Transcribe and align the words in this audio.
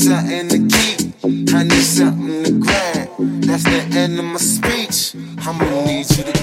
something 0.00 0.48
to 0.48 0.58
keep. 0.76 1.54
I 1.54 1.62
need 1.62 1.82
something 1.82 2.44
to 2.44 2.52
grab. 2.58 3.08
That's 3.44 3.64
the 3.64 3.98
end 3.98 4.18
of 4.18 4.24
my 4.24 4.38
speech. 4.38 5.14
I'ma 5.46 5.84
need 5.84 6.08
you 6.16 6.24
to 6.24 6.39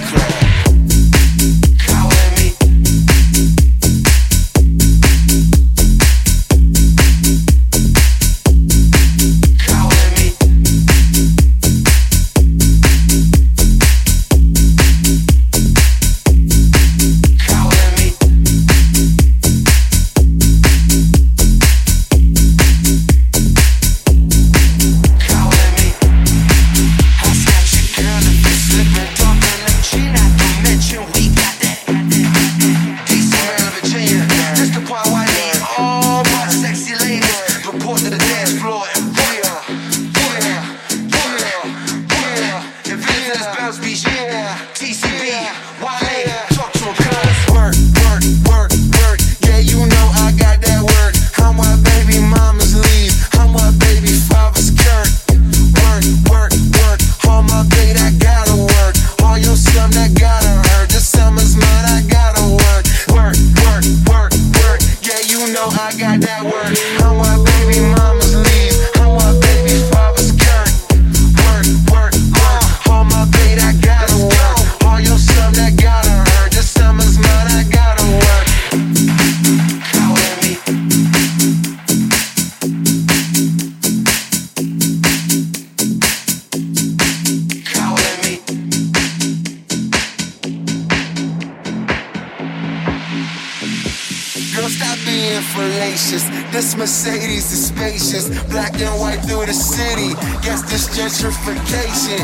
Mercedes 96.78 97.50
is 97.50 97.66
spacious. 97.66 98.28
Black 98.50 98.72
and 98.80 99.00
white 99.00 99.18
through 99.26 99.46
the 99.46 99.52
city. 99.52 100.14
Guess 100.46 100.62
this 100.70 100.86
gentrification. 100.96 102.22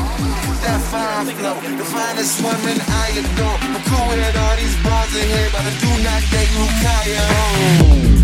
That 0.62 0.80
fine 0.90 1.26
flow, 1.34 1.58
the 1.76 1.84
finest 1.84 2.40
women 2.40 2.78
I 2.86 3.10
adore. 3.18 3.58
I'm 3.60 3.82
cool 3.90 4.08
with 4.14 4.36
all 4.36 4.56
these 4.56 4.76
bars 4.84 5.14
in 5.16 5.26
here, 5.26 5.50
but 5.50 5.60
I 5.60 5.72
do 5.82 5.90
not 6.06 6.22
think 6.30 6.48
you 6.54 6.66
kaya. 6.86 8.23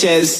Bitches. 0.00 0.39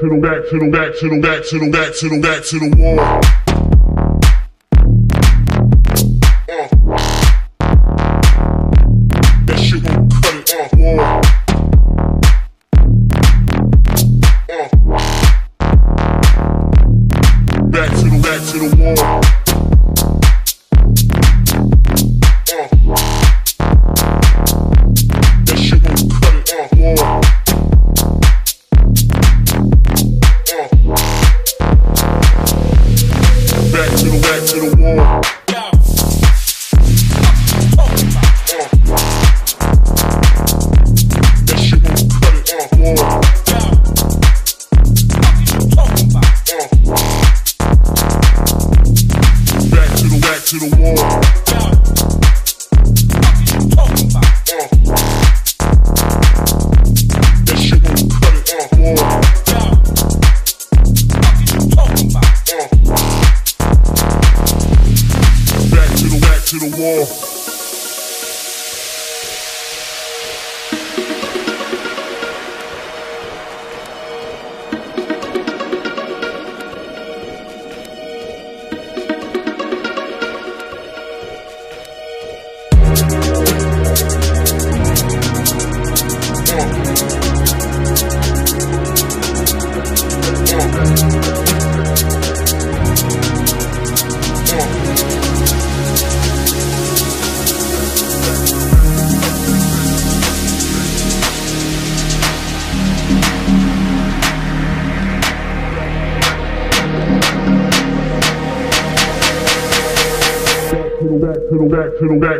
To 0.00 0.10
the 0.10 0.16
back 0.18 0.48
to 0.50 0.58
the 0.58 0.70
back 0.70 0.94
to 0.98 1.08
the 1.08 1.20
back 1.20 1.42
to 1.46 1.58
the 1.58 1.70
back 1.70 1.94
to 1.94 2.08
the 2.08 2.20
back 2.20 2.44
to 2.44 2.58
the 2.58 2.76
wall. 2.76 3.45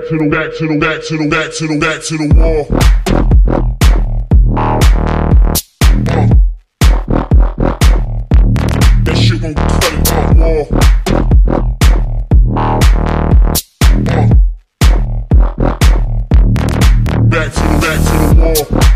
to 0.08 0.18
the 0.18 0.28
back 0.28 0.54
to 0.56 0.68
the 0.68 0.78
back 0.78 1.02
to 1.02 1.16
the 1.16 1.28
back 1.28 1.52
to 1.52 1.66
the 1.66 1.78
back 1.80 2.00
to 2.00 2.16
the 2.16 2.28
wall. 2.36 2.64
back 17.28 17.52
to 17.52 17.60
the 17.60 17.78
back 17.80 17.98
to 18.04 18.14
the 18.28 18.80
wall. 18.80 18.95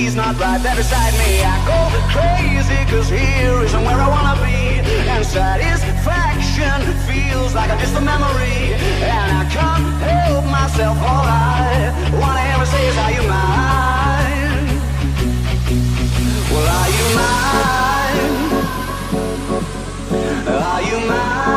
he's 0.00 0.16
not 0.16 0.38
right 0.40 0.60
there 0.62 0.76
beside 0.76 1.12
me. 1.20 1.42
I 1.44 1.56
go 1.68 1.78
crazy 2.14 2.80
cause 2.90 3.08
here 3.10 3.62
isn't 3.66 3.84
where 3.84 4.00
I 4.06 4.08
wanna 4.08 4.36
be. 4.40 4.80
And 5.12 5.24
satisfaction 5.24 6.78
feels 7.08 7.54
like 7.54 7.70
I'm 7.70 7.78
just 7.78 7.94
a 7.94 8.00
memory. 8.00 8.74
And 9.14 9.28
I 9.40 9.44
can't 9.56 9.86
help 10.08 10.44
myself, 10.46 10.96
all 11.10 11.26
I 11.26 11.92
wanna 12.20 12.44
ever 12.54 12.66
say 12.72 12.82
is 12.90 12.96
are 13.04 13.12
you 13.16 13.24
mine? 13.36 14.68
Well, 16.50 16.66
are 16.78 16.90
you 16.98 17.06
mine? 17.20 18.32
Are 20.48 20.82
you 20.88 20.98
mine? 21.08 21.49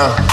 down. 0.00 0.29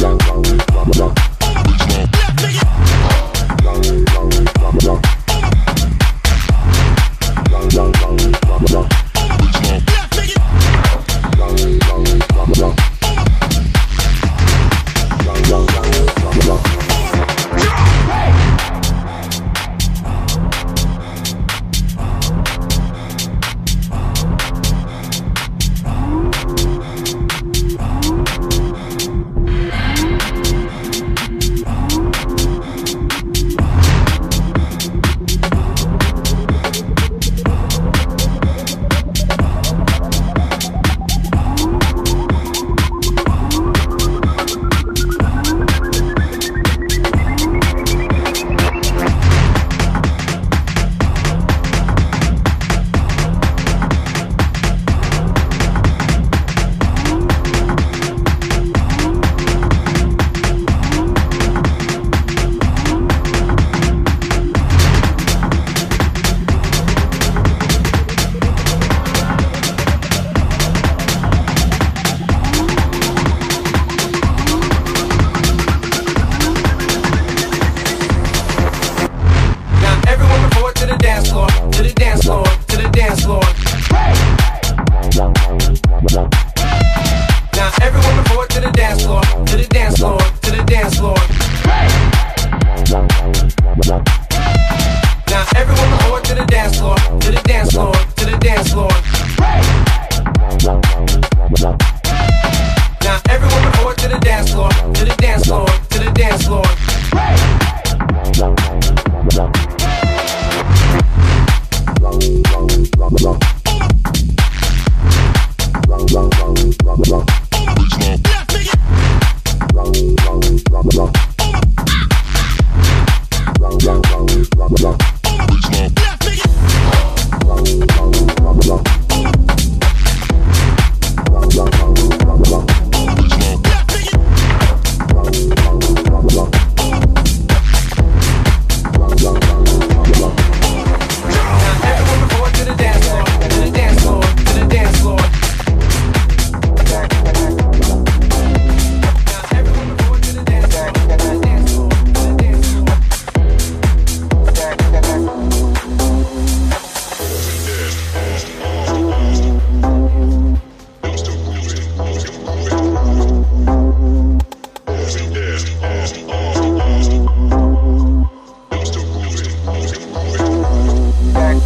young. 0.00 0.23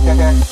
Podcast. 0.09 0.49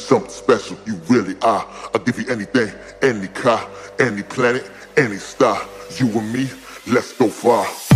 something 0.00 0.30
special, 0.30 0.76
you 0.86 0.94
really 1.08 1.36
are. 1.42 1.66
I'll 1.94 2.02
give 2.02 2.18
you 2.18 2.28
anything, 2.28 2.72
any 3.02 3.28
car, 3.28 3.68
any 3.98 4.22
planet, 4.22 4.70
any 4.96 5.16
star. 5.16 5.60
You 5.98 6.06
and 6.18 6.32
me, 6.32 6.48
let's 6.86 7.12
go 7.12 7.28
far. 7.28 7.89